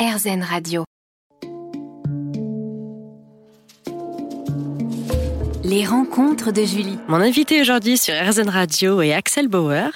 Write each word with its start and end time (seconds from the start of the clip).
RZN 0.00 0.42
Radio. 0.42 0.84
Les 5.62 5.84
rencontres 5.84 6.52
de 6.52 6.64
Julie. 6.64 6.98
Mon 7.06 7.18
invité 7.18 7.60
aujourd'hui 7.60 7.98
sur 7.98 8.14
RZN 8.14 8.48
Radio 8.48 9.02
est 9.02 9.12
Axel 9.12 9.48
Bauer. 9.48 9.90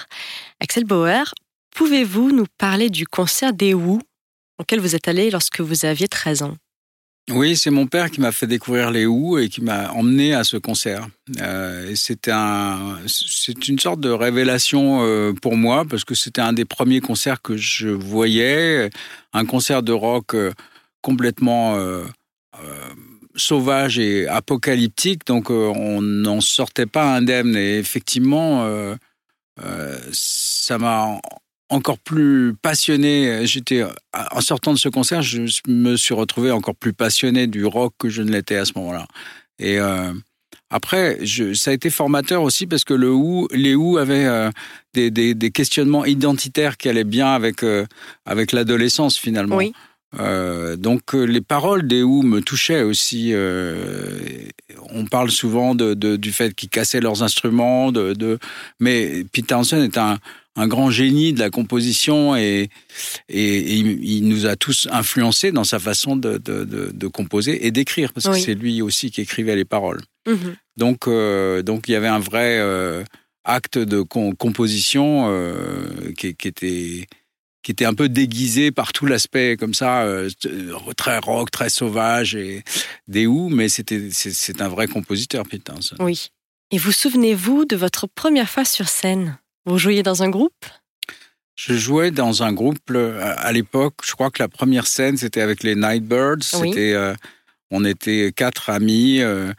Axel 0.59 0.83
Bauer, 0.83 1.33
pouvez-vous 1.75 2.31
nous 2.31 2.45
parler 2.59 2.91
du 2.91 3.07
concert 3.07 3.51
des 3.51 3.73
Who 3.73 3.99
auquel 4.59 4.79
vous 4.79 4.95
êtes 4.95 5.07
allé 5.07 5.31
lorsque 5.31 5.61
vous 5.61 5.85
aviez 5.85 6.07
13 6.07 6.43
ans? 6.43 6.55
Oui, 7.31 7.57
c'est 7.57 7.71
mon 7.71 7.87
père 7.87 8.11
qui 8.11 8.21
m'a 8.21 8.31
fait 8.31 8.45
découvrir 8.45 8.91
les 8.91 9.07
Who 9.07 9.39
et 9.39 9.49
qui 9.49 9.61
m'a 9.61 9.91
emmené 9.91 10.35
à 10.35 10.43
ce 10.43 10.57
concert. 10.57 11.07
Euh, 11.41 11.95
c'était 11.95 12.31
un, 12.31 12.99
c'est 13.07 13.67
une 13.67 13.79
sorte 13.79 13.99
de 13.99 14.11
révélation 14.11 14.99
euh, 15.01 15.33
pour 15.33 15.57
moi 15.57 15.85
parce 15.89 16.03
que 16.03 16.13
c'était 16.13 16.41
un 16.41 16.53
des 16.53 16.65
premiers 16.65 17.01
concerts 17.01 17.41
que 17.41 17.57
je 17.57 17.89
voyais, 17.89 18.91
un 19.33 19.45
concert 19.45 19.81
de 19.81 19.91
rock 19.91 20.35
euh, 20.35 20.53
complètement 21.01 21.77
euh, 21.77 22.03
euh, 22.63 22.89
sauvage 23.35 23.97
et 23.97 24.27
apocalyptique, 24.27 25.25
donc 25.25 25.49
on 25.49 26.01
n'en 26.01 26.41
sortait 26.41 26.85
pas 26.85 27.15
indemne. 27.15 27.55
Et 27.55 27.79
effectivement, 27.79 28.65
ça 30.13 30.77
m'a 30.77 31.19
encore 31.69 31.99
plus 31.99 32.53
passionné. 32.61 33.45
J'étais 33.47 33.83
en 34.13 34.41
sortant 34.41 34.73
de 34.73 34.79
ce 34.79 34.89
concert, 34.89 35.21
je 35.21 35.41
me 35.67 35.95
suis 35.95 36.13
retrouvé 36.13 36.51
encore 36.51 36.75
plus 36.75 36.93
passionné 36.93 37.47
du 37.47 37.65
rock 37.65 37.93
que 37.97 38.09
je 38.09 38.21
ne 38.21 38.31
l'étais 38.31 38.57
à 38.57 38.65
ce 38.65 38.73
moment-là. 38.75 39.07
Et 39.59 39.79
euh, 39.79 40.13
après, 40.69 41.19
je, 41.21 41.53
ça 41.53 41.71
a 41.71 41.73
été 41.73 41.89
formateur 41.89 42.41
aussi 42.41 42.65
parce 42.65 42.83
que 42.83 42.93
le 42.93 43.11
Who, 43.11 43.47
les 43.51 43.75
Who 43.75 43.97
avaient 43.97 44.25
euh, 44.25 44.49
des, 44.93 45.11
des, 45.11 45.33
des, 45.33 45.51
questionnements 45.51 46.05
identitaires 46.05 46.77
qui 46.77 46.89
allaient 46.89 47.03
bien 47.03 47.27
avec 47.33 47.63
euh, 47.63 47.85
avec 48.25 48.51
l'adolescence 48.51 49.17
finalement. 49.17 49.57
Oui. 49.57 49.73
Euh, 50.19 50.75
donc 50.75 51.13
les 51.13 51.41
paroles 51.41 51.87
des 51.87 52.01
Who 52.01 52.23
me 52.23 52.41
touchaient 52.41 52.83
aussi. 52.83 53.33
on 54.91 55.05
parle 55.05 55.29
souvent 55.29 55.75
de, 55.75 55.93
de 55.93 56.15
du 56.15 56.31
fait 56.31 56.53
qu'ils 56.55 56.69
cassaient 56.69 57.01
leurs 57.01 57.21
instruments, 57.21 57.91
de, 57.91 58.13
de... 58.13 58.39
mais 58.79 59.23
Pete 59.31 59.47
Townsend 59.47 59.83
est 59.83 59.97
un 59.97 60.17
un 60.55 60.67
grand 60.67 60.89
génie 60.89 61.33
de 61.33 61.39
la 61.39 61.49
composition 61.49 62.35
et, 62.35 62.69
et, 63.29 63.55
et 63.57 63.75
il 64.17 64.27
nous 64.27 64.45
a 64.45 64.55
tous 64.55 64.87
influencés 64.91 65.51
dans 65.51 65.65
sa 65.65 65.79
façon 65.79 66.15
de, 66.15 66.37
de, 66.37 66.63
de, 66.63 66.91
de 66.93 67.07
composer 67.07 67.65
et 67.65 67.71
d'écrire, 67.71 68.13
parce 68.13 68.27
oui. 68.27 68.33
que 68.33 68.45
c'est 68.45 68.55
lui 68.55 68.81
aussi 68.81 69.11
qui 69.11 69.21
écrivait 69.21 69.55
les 69.55 69.65
paroles. 69.65 70.01
Mm 70.27 70.33
-hmm. 70.33 70.55
Donc, 70.77 71.07
euh, 71.07 71.61
donc 71.61 71.87
il 71.87 71.91
y 71.91 71.95
avait 71.95 72.13
un 72.19 72.23
vrai 72.31 72.57
euh, 72.59 73.03
acte 73.43 73.77
de 73.77 74.01
com 74.03 74.33
composition 74.35 75.05
euh, 75.27 76.13
qui, 76.17 76.35
qui, 76.35 76.47
était 76.47 77.07
qui 77.63 77.71
était 77.71 77.85
un 77.85 77.95
peu 77.95 78.09
déguisé 78.09 78.71
par 78.71 78.91
tout 78.91 79.07
l'aspect 79.07 79.57
comme 79.57 79.73
ça, 79.73 79.91
très 80.95 81.17
rock, 81.19 81.49
très 81.51 81.69
sauvage 81.69 82.35
et 82.35 82.63
des 83.07 83.25
ou, 83.27 83.49
mais 83.49 83.69
c'était 83.69 84.09
c'est 84.11 84.61
un 84.61 84.69
vrai 84.75 84.87
compositeur, 84.87 85.43
Pete 85.49 85.63
Townsend. 85.63 85.97
Oui. 85.99 86.29
Et 86.71 86.77
vous 86.77 86.91
souvenez-vous 86.91 87.65
de 87.65 87.75
votre 87.75 88.07
première 88.07 88.49
fois 88.49 88.65
sur 88.65 88.87
scène? 88.87 89.37
Vous 89.65 89.77
jouiez 89.77 90.03
dans 90.03 90.23
un 90.23 90.29
groupe? 90.29 90.65
Je 91.55 91.73
jouais 91.73 92.11
dans 92.11 92.43
un 92.43 92.53
groupe 92.53 92.79
à 93.19 93.51
l'époque. 93.51 93.95
Je 94.03 94.11
crois 94.11 94.29
que 94.29 94.43
la 94.43 94.49
première 94.49 94.87
scène, 94.87 95.17
c'était 95.17 95.41
avec 95.41 95.63
les 95.63 95.75
Nightbirds. 95.75 96.59
Oui. 96.59 96.69
C'était, 96.69 96.93
euh, 96.93 97.15
on 97.71 97.85
était 97.85 98.33
quatre 98.35 98.69
amis. 98.69 99.21
Euh, 99.21 99.53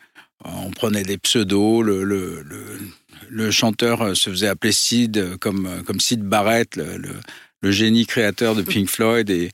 on 0.44 0.70
prenait 0.70 1.04
des 1.04 1.16
pseudos. 1.16 1.82
Le, 1.82 2.04
le, 2.04 2.42
le, 2.44 2.78
le, 3.30 3.50
chanteur 3.50 4.14
se 4.14 4.28
faisait 4.28 4.48
appeler 4.48 4.72
Sid, 4.72 5.38
comme, 5.38 5.82
comme 5.86 5.98
Sid 5.98 6.22
Barrett, 6.22 6.76
le, 6.76 7.16
génie 7.68 8.06
créateur 8.06 8.54
de 8.54 8.62
Pink 8.62 8.88
Floyd. 8.88 9.28
Et 9.28 9.50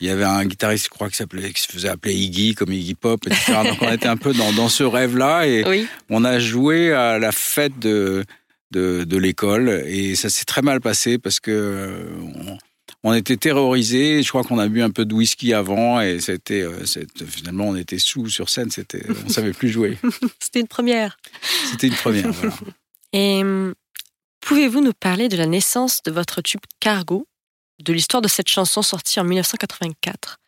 il 0.00 0.08
y 0.08 0.10
avait 0.10 0.24
un 0.24 0.44
guitariste, 0.44 0.86
je 0.86 0.90
crois, 0.90 1.08
qui, 1.08 1.24
qui 1.24 1.62
se 1.62 1.68
faisait 1.68 1.88
appeler 1.88 2.14
Iggy, 2.14 2.54
comme 2.54 2.70
Iggy 2.70 2.94
Pop, 2.94 3.26
etc. 3.26 3.60
Donc 3.64 3.78
on 3.80 3.90
était 3.90 4.08
un 4.08 4.18
peu 4.18 4.34
dans, 4.34 4.52
dans 4.52 4.68
ce 4.68 4.82
rêve-là. 4.82 5.46
Et 5.46 5.64
oui. 5.66 5.86
on 6.10 6.24
a 6.24 6.38
joué 6.38 6.92
à 6.92 7.18
la 7.18 7.32
fête 7.32 7.78
de 7.78 8.24
de, 8.70 9.04
de 9.04 9.16
l'école 9.16 9.68
et 9.86 10.14
ça 10.16 10.28
s'est 10.30 10.44
très 10.44 10.62
mal 10.62 10.80
passé 10.80 11.18
parce 11.18 11.40
que 11.40 12.06
on, 12.20 12.58
on 13.02 13.14
était 13.14 13.36
terrorisés. 13.36 14.22
Je 14.22 14.28
crois 14.28 14.42
qu'on 14.42 14.58
a 14.58 14.68
bu 14.68 14.82
un 14.82 14.90
peu 14.90 15.04
de 15.04 15.14
whisky 15.14 15.52
avant 15.52 16.00
et 16.00 16.20
c'était 16.20 16.66
finalement 17.26 17.68
on 17.68 17.76
était 17.76 17.98
sous 17.98 18.28
sur 18.28 18.48
scène. 18.48 18.70
C'était 18.70 19.04
on 19.24 19.28
savait 19.28 19.52
plus 19.52 19.68
jouer. 19.68 19.98
c'était 20.40 20.60
une 20.60 20.68
première. 20.68 21.16
C'était 21.70 21.86
une 21.88 21.94
première. 21.94 22.32
voilà. 22.32 22.54
Et 23.12 23.42
pouvez-vous 24.40 24.82
nous 24.82 24.92
parler 24.92 25.28
de 25.28 25.36
la 25.36 25.46
naissance 25.46 26.02
de 26.02 26.10
votre 26.10 26.42
tube 26.42 26.60
Cargo, 26.80 27.26
de 27.82 27.92
l'histoire 27.92 28.20
de 28.20 28.28
cette 28.28 28.48
chanson 28.48 28.82
sortie 28.82 29.20
en 29.20 29.24
1984 29.24 30.38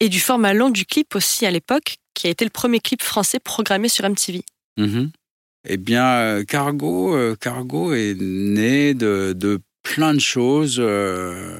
et 0.00 0.08
du 0.08 0.20
format 0.20 0.52
long 0.54 0.70
du 0.70 0.84
clip 0.84 1.14
aussi 1.14 1.46
à 1.46 1.50
l'époque, 1.50 1.96
qui 2.14 2.26
a 2.26 2.30
été 2.30 2.44
le 2.44 2.50
premier 2.50 2.80
clip 2.80 3.02
français 3.02 3.40
programmé 3.40 3.88
sur 3.88 4.08
MTV. 4.08 4.44
Mm 4.76 4.84
-hmm. 4.86 5.10
Eh 5.66 5.76
bien, 5.76 6.44
Cargo, 6.44 7.16
Cargo 7.40 7.94
est 7.94 8.14
né 8.20 8.94
de, 8.94 9.32
de 9.34 9.60
plein 9.84 10.14
de 10.14 10.18
choses. 10.18 10.78
Euh, 10.80 11.56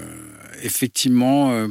effectivement, 0.64 1.52
euh, 1.52 1.68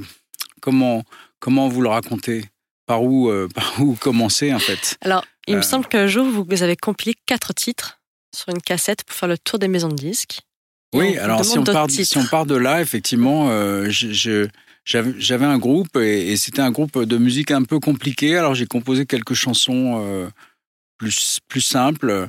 comment, 0.62 1.04
comment 1.40 1.68
vous 1.68 1.82
le 1.82 1.90
raconter 1.90 2.46
par 2.86 3.04
où, 3.04 3.30
euh, 3.30 3.50
par 3.54 3.82
où 3.82 3.96
commencer, 3.96 4.54
en 4.54 4.60
fait? 4.60 4.98
Alors, 5.02 5.26
il 5.48 5.58
me 5.58 5.62
semble 5.62 5.86
qu'un 5.88 6.08
jour, 6.08 6.26
vous 6.26 6.64
avez 6.64 6.78
compilé 6.78 7.16
quatre 7.26 7.54
titres 7.54 8.00
sur 8.34 8.50
une 8.50 8.62
cassette 8.62 9.04
pour 9.04 9.16
faire 9.18 9.28
le 9.28 9.38
tour 9.38 9.60
des 9.60 9.68
maisons 9.68 9.90
de 9.90 9.96
disques. 9.96 10.40
Oui, 10.96 11.18
alors 11.18 11.44
si 11.44 11.58
on, 11.58 11.64
part, 11.64 11.90
si 11.90 12.18
on 12.18 12.26
part 12.26 12.46
de 12.46 12.56
là, 12.56 12.80
effectivement, 12.80 13.50
j'avais 14.86 15.46
un 15.46 15.58
groupe 15.58 15.98
et, 15.98 16.32
et 16.32 16.38
c'était 16.38 16.62
un 16.62 16.70
groupe 16.72 17.04
de 17.04 17.18
musique 17.18 17.50
un 17.50 17.64
peu 17.64 17.80
compliqué. 17.80 18.38
Alors 18.38 18.54
j'ai 18.54 18.68
composé 18.68 19.08
quelques 19.08 19.34
chansons 19.34 20.00
euh, 20.04 20.30
plus, 21.04 21.40
plus 21.52 21.62
simple. 21.62 22.28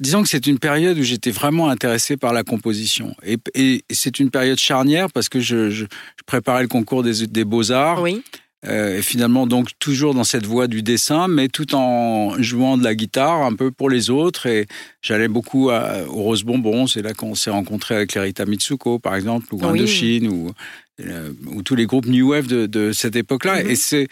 Disons 0.00 0.22
que 0.22 0.28
c'est 0.28 0.46
une 0.46 0.58
période 0.58 0.96
où 0.98 1.02
j'étais 1.02 1.32
vraiment 1.32 1.68
intéressé 1.74 2.16
par 2.16 2.32
la 2.32 2.44
composition. 2.44 3.08
Et, 3.24 3.36
et 3.54 3.82
c'est 3.90 4.20
une 4.20 4.30
période 4.30 4.58
charnière 4.58 5.08
parce 5.14 5.28
que 5.28 5.40
je, 5.40 5.70
je, 5.70 5.84
je 6.18 6.24
préparais 6.24 6.62
le 6.62 6.68
concours 6.68 7.02
des, 7.02 7.26
des 7.26 7.44
beaux-arts. 7.44 8.02
Oui. 8.02 8.22
Euh, 8.64 8.98
et 8.98 9.02
finalement, 9.02 9.46
donc, 9.46 9.70
toujours 9.78 10.14
dans 10.14 10.24
cette 10.24 10.46
voie 10.46 10.66
du 10.66 10.82
dessin, 10.82 11.28
mais 11.28 11.48
tout 11.48 11.74
en 11.74 12.40
jouant 12.42 12.78
de 12.78 12.84
la 12.84 12.94
guitare 12.94 13.42
un 13.50 13.54
peu 13.54 13.70
pour 13.70 13.88
les 13.90 14.08
autres. 14.10 14.46
Et 14.46 14.66
j'allais 15.02 15.28
beaucoup 15.28 15.70
à, 15.70 16.02
au 16.08 16.22
Rose 16.22 16.44
Bonbon. 16.44 16.86
C'est 16.86 17.02
là 17.02 17.12
qu'on 17.12 17.34
s'est 17.34 17.50
rencontré 17.50 17.94
avec 17.96 18.14
Lerita 18.14 18.44
Mitsuko, 18.44 18.98
par 18.98 19.14
exemple, 19.14 19.46
ou 19.54 19.64
Indochine, 19.64 20.28
oui. 20.28 20.34
ou, 20.34 20.52
euh, 21.00 21.32
ou 21.54 21.62
tous 21.62 21.76
les 21.76 21.86
groupes 21.86 22.06
New 22.06 22.30
Wave 22.30 22.46
de, 22.46 22.66
de 22.66 22.92
cette 22.92 23.16
époque-là. 23.16 23.54
Mm 23.56 23.66
-hmm. 23.66 23.70
Et 23.70 23.76
c'est, 23.76 24.06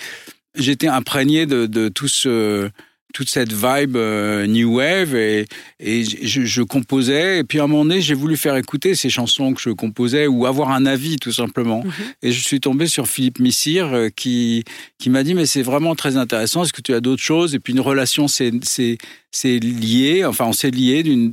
j'étais 0.65 0.91
imprégné 1.01 1.47
de, 1.47 1.67
de 1.67 1.89
tout 1.89 2.09
ce 2.23 2.71
toute 3.15 3.31
cette 3.31 3.53
vibe 3.53 3.97
euh, 3.97 4.47
new 4.47 4.77
wave 4.77 5.15
et, 5.15 5.47
et 5.79 6.05
je, 6.05 6.45
je, 6.45 6.63
composais. 6.63 7.39
Et 7.39 7.45
puis 7.45 7.61
à 7.61 7.65
un 7.65 7.67
moment 7.69 7.85
donné 7.85 8.03
j'ai 8.03 8.13
voulu 8.13 8.37
faire 8.37 8.57
écouter 8.57 8.95
ces 8.97 9.09
chansons 9.09 9.55
que 9.55 9.63
je 9.63 9.71
composais 9.71 10.27
ou 10.27 10.45
avoir 10.47 10.73
un 10.73 10.85
avis 10.85 11.17
tout 11.17 11.33
simplement. 11.33 11.83
Mm 11.85 11.89
-hmm. 11.89 12.27
et 12.27 12.33
je 12.33 12.41
suis 12.41 12.61
tombé 12.61 12.87
sur 12.89 13.07
Philippe 13.07 13.39
Missire 13.39 13.89
euh, 13.95 14.09
qui 14.21 14.65
qui 14.99 15.09
m'a 15.11 15.23
dit 15.23 15.35
mais 15.35 15.47
c'est 15.47 15.63
vraiment 15.63 15.95
très 15.95 16.15
intéressant. 16.17 16.65
Est-ce 16.65 16.73
que 16.79 16.83
tu 16.89 16.93
as 16.93 17.01
d'autres 17.01 17.23
choses? 17.33 17.55
Et 17.55 17.61
puis 17.63 17.73
une 17.73 17.85
relation 17.93 18.27
c'est 18.37 18.53
c'est 18.75 18.99
c'est 19.41 19.59
lié 19.61 20.25
enfin 20.31 20.47
on 20.53 20.57
s'est 20.61 20.75
lié 20.83 21.03
d'une 21.09 21.27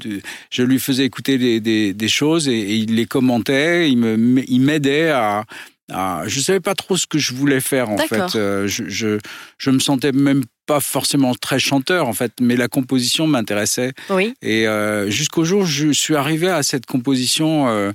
je 0.58 0.64
lui 0.70 0.80
faisais 0.88 1.06
écouter 1.12 1.36
des, 1.46 1.60
des, 1.70 1.94
des 2.04 2.12
choses 2.20 2.44
et, 2.56 2.62
et, 2.72 2.76
il 2.86 2.92
les 3.00 3.08
commentait. 3.16 3.90
Il 3.94 3.98
me 4.04 4.12
il 4.56 4.62
m'aidait 4.68 5.10
à 5.10 5.46
ah, 5.94 6.24
je 6.28 6.40
ne 6.40 6.44
savais 6.44 6.60
pas 6.60 6.76
trop 6.76 6.98
ce 6.98 7.08
que 7.08 7.18
je 7.18 7.34
voulais 7.34 7.60
faire 7.60 7.90
en 7.90 7.98
fait. 7.98 8.36
Euh, 8.36 8.68
je, 8.68 8.88
je, 8.88 9.20
je 9.58 9.70
me 9.70 9.80
sentais 9.80 10.12
même 10.12 10.44
pas 10.66 10.80
forcément 10.80 11.34
très 11.36 11.60
chanteur 11.60 12.08
en 12.08 12.14
fait, 12.14 12.34
mais 12.40 12.56
la 12.56 12.68
composition 12.68 13.28
m'intéressait. 13.28 13.94
Oui. 14.10 14.34
Et 14.42 14.68
euh, 14.68 15.10
jusqu'au 15.10 15.44
jour 15.44 15.64
où 15.64 15.66
je 15.66 15.92
suis 15.92 16.16
arrivé 16.16 16.50
à 16.50 16.64
cette 16.64 16.86
composition 16.86 17.68
euh, 17.68 17.92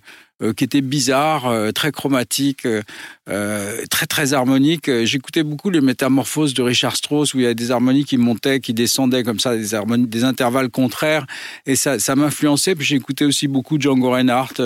qui 0.57 0.65
était 0.65 0.83
bizarre, 0.83 1.47
euh, 1.47 1.71
très 1.73 1.93
chromatique, 1.93 2.67
euh, 2.67 3.85
très 3.91 4.07
très 4.07 4.35
harmonique. 4.35 4.91
J'écoutais 5.05 5.43
beaucoup 5.43 5.71
les 5.71 5.81
métamorphoses 5.81 6.55
de 6.55 6.63
Richard 6.63 6.97
Strauss 6.97 7.35
où 7.35 7.39
il 7.39 7.45
y 7.45 7.47
a 7.47 7.55
des 7.55 7.71
harmonies 7.71 8.05
qui 8.05 8.19
montaient, 8.19 8.61
qui 8.61 8.75
descendaient 8.75 9.23
comme 9.23 9.41
ça, 9.41 9.57
des 9.57 9.75
harmonies, 9.75 10.07
des 10.07 10.25
intervalles 10.25 10.69
contraires, 10.69 11.27
et 11.65 11.75
ça, 11.75 11.99
ça 11.99 12.15
m'influençait. 12.17 12.75
Puis 12.75 12.85
j'écoutais 12.87 13.25
aussi 13.25 13.49
beaucoup 13.49 13.81
Django 13.81 14.11
Reinhardt 14.11 14.61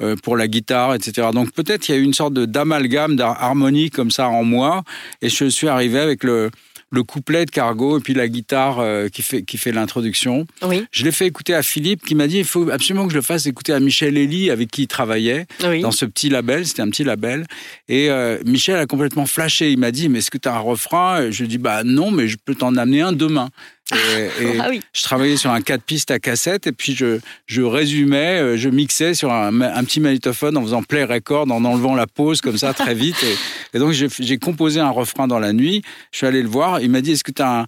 euh, 0.00 0.16
pour 0.22 0.36
la 0.36 0.48
guitare, 0.48 0.94
etc. 0.94 1.28
Donc 1.32 1.52
peut-être 1.52 1.88
il 1.88 1.92
y 1.92 1.98
a 1.98 1.98
eu 1.98 2.04
une 2.04 2.14
sorte 2.14 2.34
d'amalgame 2.34 3.16
d'harmonie 3.16 3.90
comme 3.90 4.10
ça 4.10 4.28
en 4.28 4.44
moi, 4.44 4.82
et 5.22 5.28
je 5.28 5.44
suis 5.46 5.68
arrivé 5.68 5.98
avec 5.98 6.24
le 6.24 6.50
le 6.90 7.02
couplet 7.02 7.46
de 7.46 7.50
Cargo 7.50 7.98
et 7.98 8.00
puis 8.00 8.14
la 8.14 8.28
guitare 8.28 8.80
euh, 8.80 9.08
qui 9.08 9.22
fait, 9.22 9.42
qui 9.42 9.58
fait 9.58 9.72
l'introduction. 9.72 10.46
Oui. 10.62 10.84
Je 10.90 11.04
l'ai 11.04 11.12
fait 11.12 11.26
écouter 11.26 11.54
à 11.54 11.62
Philippe 11.62 12.04
qui 12.04 12.14
m'a 12.14 12.26
dit 12.26 12.38
il 12.38 12.44
faut 12.44 12.68
absolument 12.70 13.06
que 13.06 13.12
je 13.12 13.16
le 13.16 13.22
fasse 13.22 13.46
écouter 13.46 13.72
à 13.72 13.80
Michel 13.80 14.18
Elie 14.18 14.50
avec 14.50 14.70
qui 14.70 14.82
il 14.82 14.88
travaillait 14.88 15.46
oui. 15.64 15.80
dans 15.80 15.92
ce 15.92 16.04
petit 16.04 16.28
label. 16.28 16.66
C'était 16.66 16.82
un 16.82 16.90
petit 16.90 17.04
label. 17.04 17.46
Et 17.88 18.10
euh, 18.10 18.38
Michel 18.44 18.76
a 18.76 18.86
complètement 18.86 19.26
flashé. 19.26 19.70
Il 19.70 19.78
m'a 19.78 19.92
dit 19.92 20.08
mais 20.08 20.18
est-ce 20.18 20.30
que 20.30 20.38
tu 20.38 20.48
as 20.48 20.54
un 20.54 20.60
refrain? 20.60 21.30
Je 21.30 21.38
lui 21.38 21.44
ai 21.44 21.48
dit 21.48 21.58
bah 21.58 21.84
non, 21.84 22.10
mais 22.10 22.26
je 22.26 22.36
peux 22.44 22.54
t'en 22.54 22.74
amener 22.76 23.02
un 23.02 23.12
demain. 23.12 23.50
Et, 23.92 24.44
et 24.44 24.58
Ah 24.60 24.66
oui. 24.70 24.80
je 24.92 25.02
travaillais 25.02 25.36
sur 25.36 25.50
un 25.50 25.60
4 25.60 25.82
pistes 25.82 26.10
à 26.10 26.18
cassette 26.18 26.66
et 26.66 26.72
puis 26.72 26.94
je, 26.94 27.18
je 27.46 27.62
résumais, 27.62 28.38
euh, 28.40 28.56
je 28.56 28.68
mixais 28.68 29.14
sur 29.14 29.32
un, 29.32 29.60
un 29.60 29.84
petit 29.84 30.00
magnétophone 30.00 30.56
en 30.56 30.62
faisant 30.62 30.82
play 30.82 31.04
record, 31.04 31.50
en 31.50 31.64
enlevant 31.64 31.94
la 31.94 32.06
pause 32.06 32.40
comme 32.40 32.58
ça 32.58 32.72
très 32.74 32.94
vite. 32.94 33.16
Et, 33.22 33.76
et 33.76 33.78
donc 33.78 33.92
j'ai 33.92 34.38
composé 34.38 34.80
un 34.80 34.90
refrain 34.90 35.26
dans 35.26 35.38
la 35.38 35.52
nuit. 35.52 35.82
Je 36.12 36.18
suis 36.18 36.26
allé 36.26 36.42
le 36.42 36.48
voir. 36.48 36.80
Il 36.80 36.90
m'a 36.90 37.00
dit 37.00 37.12
Est-ce 37.12 37.24
que 37.24 37.32
tu 37.32 37.42
as 37.42 37.60
un. 37.60 37.66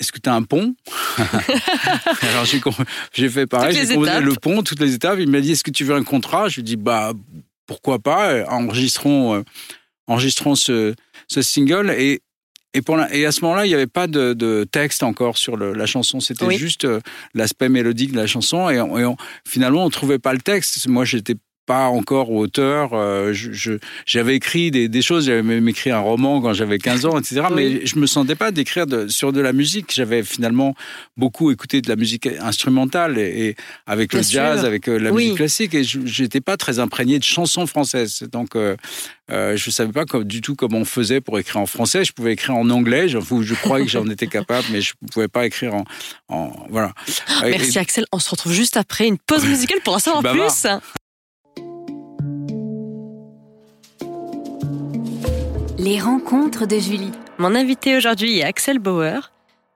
Est-ce 0.00 0.10
que 0.10 0.18
tu 0.18 0.28
as 0.28 0.34
un 0.34 0.42
pont? 0.42 0.74
Alors 2.22 2.44
j'ai 3.12 3.28
fait 3.28 3.46
pareil, 3.46 3.74
j'ai 3.76 3.86
composé 3.94 4.10
étapes. 4.10 4.24
le 4.24 4.34
pont, 4.34 4.62
toutes 4.62 4.80
les 4.80 4.94
étapes. 4.94 5.18
Il 5.20 5.28
m'a 5.30 5.40
dit 5.40 5.52
Est-ce 5.52 5.64
que 5.64 5.70
tu 5.70 5.84
veux 5.84 5.94
un 5.94 6.02
contrat? 6.04 6.48
Je 6.48 6.56
lui 6.56 6.60
ai 6.62 6.64
dit 6.64 6.76
Bah 6.76 7.12
pourquoi 7.66 7.98
pas, 8.00 8.44
enregistrons, 8.50 9.34
euh, 9.36 9.42
enregistrons 10.08 10.54
ce, 10.54 10.94
ce 11.28 11.42
single. 11.42 11.90
Et, 11.96 12.20
et, 12.74 12.82
pour 12.82 12.96
la- 12.96 13.12
et 13.14 13.26
à 13.26 13.32
ce 13.32 13.40
moment-là, 13.42 13.66
il 13.66 13.68
n'y 13.68 13.74
avait 13.74 13.86
pas 13.86 14.06
de, 14.06 14.32
de 14.32 14.64
texte 14.64 15.02
encore 15.02 15.36
sur 15.38 15.56
le- 15.56 15.72
la 15.74 15.86
chanson. 15.86 16.20
C'était 16.20 16.44
Oui. 16.46 16.56
juste 16.56 16.84
euh, 16.84 17.00
l'aspect 17.34 17.68
mélodique 17.68 18.12
de 18.12 18.16
la 18.16 18.26
chanson. 18.26 18.68
Et, 18.70 18.80
on- 18.80 18.98
et 18.98 19.04
on- 19.04 19.16
finalement, 19.46 19.82
on 19.82 19.86
ne 19.86 19.90
trouvait 19.90 20.18
pas 20.18 20.32
le 20.32 20.40
texte. 20.40 20.88
Moi, 20.88 21.04
j'étais 21.04 21.34
pas 21.66 21.86
encore 21.86 22.30
auteur. 22.32 22.90
euh, 22.92 23.32
je- 23.32 23.52
je- 23.52 23.78
J'avais 24.06 24.34
écrit 24.34 24.70
des, 24.70 24.88
des 24.88 25.02
choses. 25.02 25.26
J'avais 25.26 25.42
même 25.42 25.68
écrit 25.68 25.90
un 25.90 26.00
roman 26.00 26.40
quand 26.40 26.52
j'avais 26.52 26.78
15 26.78 27.06
ans, 27.06 27.18
etc. 27.18 27.42
Oui. 27.50 27.54
Mais 27.54 27.86
je 27.86 27.98
me 27.98 28.06
sentais 28.06 28.34
pas 28.34 28.50
d'écrire 28.50 28.86
sur 29.08 29.32
de 29.32 29.40
la 29.40 29.52
musique. 29.52 29.92
J'avais 29.94 30.22
finalement 30.22 30.74
beaucoup 31.16 31.50
écouté 31.50 31.80
de 31.80 31.88
la 31.88 31.96
musique 31.96 32.26
instrumentale 32.40 33.18
et, 33.18 33.48
et 33.48 33.56
avec 33.86 34.10
Bien 34.10 34.20
le 34.20 34.24
jazz, 34.26 34.64
avec 34.64 34.88
euh, 34.88 34.98
la 34.98 35.12
Oui. 35.12 35.22
musique 35.24 35.36
classique. 35.36 35.74
Et 35.74 35.84
je 35.84 36.22
n'étais 36.22 36.40
pas 36.40 36.56
très 36.56 36.78
imprégné 36.78 37.18
de 37.18 37.24
chansons 37.24 37.66
françaises. 37.66 38.24
Donc, 38.32 38.56
euh, 38.56 38.76
euh, 39.30 39.56
je 39.56 39.68
ne 39.68 39.72
savais 39.72 39.92
pas 39.92 40.04
comme- 40.04 40.24
du 40.24 40.40
tout 40.40 40.54
comment 40.56 40.78
on 40.78 40.84
faisait 40.84 41.20
pour 41.20 41.38
écrire 41.38 41.60
en 41.60 41.66
français. 41.66 42.04
Je 42.04 42.12
pouvais 42.12 42.32
écrire 42.32 42.56
en 42.56 42.68
anglais. 42.70 43.08
Je, 43.08 43.18
je 43.20 43.54
croyais 43.54 43.84
que 43.86 43.90
j'en 43.90 44.08
étais 44.08 44.26
capable, 44.26 44.66
mais 44.72 44.80
je 44.80 44.94
ne 45.00 45.08
pouvais 45.08 45.28
pas 45.28 45.46
écrire 45.46 45.74
en. 45.74 45.84
en- 46.28 46.66
voilà. 46.70 46.92
Et- 47.46 47.50
Merci 47.50 47.78
Axel. 47.78 48.04
On 48.12 48.18
se 48.18 48.28
retrouve 48.30 48.52
juste 48.52 48.76
après 48.76 49.06
une 49.06 49.18
pause 49.18 49.44
musicale 49.46 49.78
pour 49.84 49.94
en 49.94 49.98
savoir 50.00 50.22
bavard. 50.22 50.48
plus. 50.48 50.68
Les 55.82 56.00
rencontres 56.00 56.66
de 56.66 56.78
Julie. 56.78 57.10
Mon 57.38 57.54
invité 57.54 57.96
aujourd'hui 57.96 58.38
est 58.38 58.42
Axel 58.44 58.78
Bauer. 58.78 59.32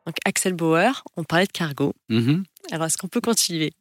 Donc 0.06 0.14
Axel 0.25 0.53
Bauer, 0.53 1.03
on 1.17 1.25
parlait 1.25 1.47
de 1.47 1.53
cargo. 1.53 1.93
Mhm. 2.08 2.44
Alors 2.70 2.87
est-ce 2.87 2.97
qu'on 2.97 3.08
peut 3.08 3.20
continuer? 3.20 3.73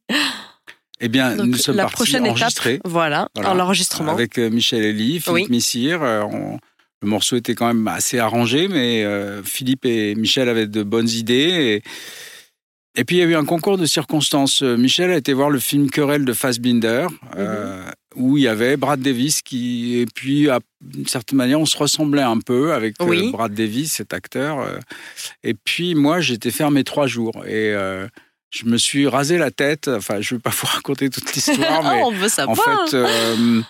Eh 1.01 1.07
bien, 1.09 1.35
Donc, 1.35 1.47
nous 1.47 1.57
sommes 1.57 1.75
la 1.75 1.83
partis 1.83 1.95
prochaine 1.97 2.25
étape, 2.25 2.37
enregistrer 2.37 2.79
Voilà, 2.85 3.27
Voilà. 3.35 3.51
en 3.51 3.53
l'enregistrement. 3.53 4.11
avec 4.13 4.39
euh, 4.39 4.49
Michel 4.49 4.83
Elie, 4.83 5.19
Philippe 5.19 5.49
Oui. 5.49 5.89
Euh, 5.91 6.23
on- 6.23 6.57
le 7.01 7.07
morceau 7.09 7.35
était 7.35 7.53
quand 7.53 7.67
même 7.67 7.87
assez 7.87 8.17
arrangé, 8.17 8.67
mais 8.69 9.03
euh, 9.03 9.43
Philippe 9.43 9.85
et 9.85 10.15
Michel 10.15 10.49
avaient 10.49 10.65
de 10.67 10.81
bonnes 10.81 11.09
idées. 11.09 11.83
Et, 12.95 12.99
et 12.99 13.03
puis, 13.03 13.17
il 13.17 13.19
y 13.19 13.21
a 13.21 13.25
eu 13.25 13.35
un 13.35 13.45
concours 13.45 13.77
de 13.77 13.85
circonstances. 13.85 14.61
Michel 14.63 15.11
a 15.11 15.17
été 15.17 15.33
voir 15.33 15.49
le 15.51 15.59
film 15.59 15.91
Querelle 15.91 16.25
de 16.25 16.33
Fassbinder, 16.33 17.07
euh, 17.37 17.83
Mhm. 17.83 17.91
Où 18.15 18.37
il 18.37 18.43
y 18.43 18.47
avait 18.47 18.77
Brad 18.77 18.99
Davis 19.01 19.41
qui... 19.41 19.97
Et 19.99 20.05
puis, 20.05 20.49
à- 20.49 20.59
d'une 20.81 21.07
certaine 21.07 21.37
manière, 21.37 21.59
on 21.59 21.65
se 21.65 21.77
ressemblait 21.77 22.21
un 22.21 22.39
peu 22.39 22.73
avec 22.73 22.95
euh, 23.01 23.05
Oui. 23.05 23.31
Brad 23.31 23.53
Davis, 23.53 23.91
cet 23.93 24.13
acteur. 24.13 24.59
euh. 24.59 24.77
et 25.43 25.53
puis, 25.53 25.95
moi, 25.95 26.19
j'étais 26.21 26.51
fermé 26.51 26.83
trois 26.83 27.07
jours. 27.07 27.33
Et... 27.45 27.73
euh, 27.73 28.07
je 28.51 28.65
me 28.67 28.77
suis 28.77 29.05
rasé 29.05 29.37
la 29.37 29.51
tête. 29.51 29.89
Enfin, 29.89 30.21
je 30.21 30.33
ne 30.33 30.37
vais 30.37 30.41
pas 30.41 30.49
vous 30.57 30.67
raconter 30.67 31.09
toute 31.09 31.33
l'histoire, 31.33 31.83
mais 31.83 32.03
on 32.03 32.11
veut 32.11 32.29
en 32.47 32.55
fait, 32.55 32.93
euh, 32.93 33.61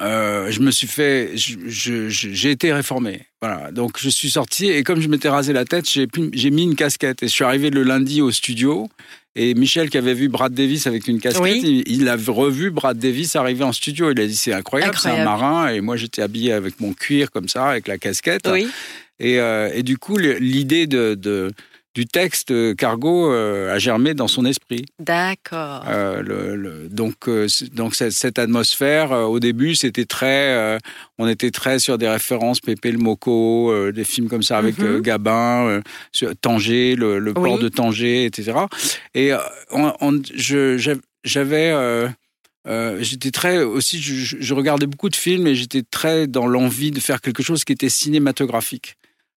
euh, 0.00 0.50
je 0.50 0.60
me 0.60 0.70
suis 0.70 0.86
fait, 0.86 1.30
j'ai 1.34 2.50
été 2.50 2.72
réformé. 2.72 3.26
Voilà. 3.40 3.70
Donc 3.72 3.98
je 4.00 4.08
suis 4.08 4.30
sorti 4.30 4.68
et 4.70 4.82
comme 4.82 5.00
je 5.00 5.08
m'étais 5.08 5.28
rasé 5.28 5.52
la 5.52 5.64
tête, 5.64 5.84
j'ai 5.88 6.50
mis 6.50 6.62
une 6.62 6.76
casquette 6.76 7.22
et 7.22 7.28
je 7.28 7.32
suis 7.32 7.44
arrivé 7.44 7.70
le 7.70 7.82
lundi 7.82 8.20
au 8.22 8.30
studio. 8.30 8.88
Et 9.34 9.54
Michel, 9.54 9.88
qui 9.88 9.96
avait 9.96 10.12
vu 10.12 10.28
Brad 10.28 10.52
Davis 10.52 10.86
avec 10.86 11.08
une 11.08 11.18
casquette, 11.18 11.42
Oui. 11.42 11.82
il, 11.86 12.00
il 12.02 12.08
a 12.08 12.16
revu 12.16 12.70
Brad 12.70 12.98
Davis 12.98 13.34
arriver 13.34 13.64
en 13.64 13.72
studio. 13.72 14.10
Il 14.10 14.20
a 14.20 14.26
dit 14.26 14.36
c'est 14.36 14.52
incroyable, 14.52 14.94
c'est 15.00 15.08
un 15.08 15.24
marin. 15.24 15.68
Et 15.72 15.80
moi, 15.80 15.96
j'étais 15.96 16.20
habillé 16.20 16.52
avec 16.52 16.80
mon 16.80 16.92
cuir 16.92 17.30
comme 17.30 17.48
ça, 17.48 17.70
avec 17.70 17.88
la 17.88 17.96
casquette. 17.98 18.46
oui. 18.52 18.66
Et, 19.20 19.38
euh, 19.38 19.70
et 19.72 19.82
du 19.84 19.98
coup, 19.98 20.16
l'idée 20.18 20.86
de, 20.88 21.14
de- 21.14 21.52
du 21.94 22.06
texte 22.06 22.50
euh, 22.52 22.74
Cargo 22.74 23.30
euh, 23.30 23.74
a 23.74 23.78
germé 23.78 24.14
dans 24.14 24.28
son 24.28 24.44
esprit. 24.46 24.86
D'accord. 24.98 25.84
Euh, 25.88 26.22
le, 26.22 26.56
le- 26.56 26.88
donc, 26.88 27.28
donc 27.74 27.94
cette, 27.94 28.12
cette 28.12 28.38
atmosphère, 28.38 29.10
au 29.12 29.38
début, 29.40 29.74
c'était 29.74 30.06
très, 30.06 30.52
euh, 30.54 30.78
on 31.18 31.28
était 31.28 31.50
très 31.50 31.78
sur 31.78 31.98
des 31.98 32.08
références, 32.08 32.60
Pépé 32.60 32.92
le 32.92 32.98
Moco, 32.98 33.70
euh, 33.70 33.92
des 33.92 34.04
films 34.04 34.28
comme 34.28 34.42
ça 34.42 34.56
avec 34.58 34.78
Mhm. 34.78 35.00
Gabin, 35.02 35.80
sur 36.12 36.34
Tanger, 36.36 36.96
le, 36.96 37.18
le 37.18 37.30
Oui. 37.36 37.50
port 37.50 37.58
de 37.58 37.68
Tanger, 37.68 38.24
etc. 38.24 38.52
Et 39.14 39.32
j'avais, 41.24 41.70
euh, 41.72 42.98
j'étais 43.00 43.30
très 43.30 43.62
aussi, 43.62 44.00
je 44.00 44.54
regardais 44.54 44.86
beaucoup 44.86 45.08
de 45.08 45.16
films 45.16 45.46
et 45.46 45.54
j'étais 45.54 45.82
très 45.82 46.26
dans 46.26 46.46
l'envie 46.46 46.90
de 46.90 47.00
faire 47.00 47.20
quelque 47.20 47.42
chose 47.42 47.64
qui 47.64 47.72
était 47.72 47.88
cinématographique. 47.88 48.96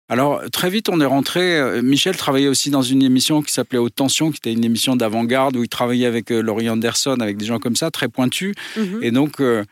Alors, 0.08 0.42
très 0.50 0.68
vite, 0.68 0.88
on 0.90 1.00
est 1.00 1.06
rentré. 1.06 1.58
euh, 1.58 1.82
Michel 1.82 2.16
travaillait 2.16 2.48
aussi 2.48 2.70
dans 2.70 2.82
une 2.82 3.02
émission 3.02 3.42
qui 3.42 3.52
s'appelait 3.52 3.78
Haute 3.78 3.94
Tension, 3.94 4.30
qui 4.30 4.36
était 4.36 4.52
une 4.52 4.64
émission 4.64 4.96
d'avant-garde 4.96 5.56
où 5.56 5.62
il 5.62 5.68
travaillait 5.68 6.06
avec 6.06 6.30
euh, 6.30 6.42
Laurie 6.42 6.68
Anderson, 6.68 7.16
avec 7.20 7.38
des 7.38 7.46
gens 7.46 7.58
comme 7.58 7.76
ça, 7.76 7.90
très 7.90 8.08
pointus. 8.08 8.54
Mhm. 8.76 8.98
Et 9.02 9.10
donc, 9.10 9.40
euh, 9.40 9.64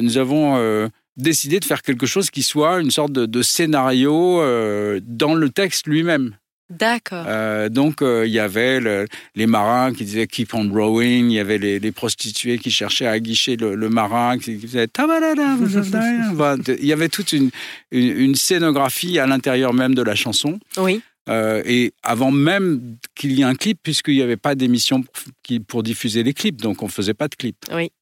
nous 0.00 0.18
avons 0.18 0.90
décidé 1.16 1.60
de 1.60 1.64
faire 1.64 1.82
quelque 1.82 2.06
chose 2.06 2.30
qui 2.30 2.42
soit 2.42 2.80
une 2.80 2.90
sorte 2.90 3.12
de, 3.12 3.26
de 3.26 3.42
scénario 3.42 4.42
dans 5.02 5.34
le 5.34 5.48
texte 5.50 5.86
lui-même. 5.86 6.34
D'accord. 6.78 7.24
Euh, 7.28 7.68
donc, 7.68 8.02
euh, 8.02 8.26
il 8.26 8.32
y 8.32 8.38
avait 8.38 8.80
le- 8.80 9.06
les 9.34 9.46
marins 9.46 9.92
qui 9.92 10.04
disaient 10.04 10.26
Keep 10.26 10.54
on 10.54 10.68
rowing, 10.72 11.30
il 11.30 11.34
y 11.34 11.38
avait 11.38 11.58
les, 11.58 11.78
les 11.78 11.92
prostituées 11.92 12.58
qui 12.58 12.70
cherchaient 12.70 13.06
à 13.06 13.12
aguicher 13.12 13.56
le, 13.56 13.74
le 13.74 13.88
marin, 13.88 14.38
qui, 14.38 14.58
qui 14.58 14.66
Enfin, 16.32 16.56
Il 16.78 16.84
y 16.86 16.92
avait 16.92 17.08
toute 17.08 17.32
une, 17.32 17.50
une, 17.90 18.16
une 18.18 18.34
scénographie 18.34 19.18
à 19.18 19.26
l'intérieur 19.26 19.72
même 19.74 19.94
de 19.94 20.02
la 20.02 20.14
chanson. 20.14 20.58
Oui. 20.76 21.00
Euh, 21.28 21.62
et 21.66 21.92
avant 22.02 22.32
même 22.32 22.96
qu'il 23.14 23.32
y 23.32 23.42
ait 23.42 23.44
un 23.44 23.54
clip, 23.54 23.78
puisqu'il 23.82 24.16
n'y 24.16 24.22
avait 24.22 24.36
pas 24.36 24.54
d'émission 24.56 25.02
pour, 25.02 25.62
pour 25.68 25.82
diffuser 25.84 26.24
les 26.24 26.34
clips, 26.34 26.60
donc 26.60 26.82
on 26.82 26.86
ne 26.86 26.90
faisait 26.90 27.14
pas 27.14 27.28
de 27.28 27.36
clip. 27.36 27.56
Oui. 27.72 27.92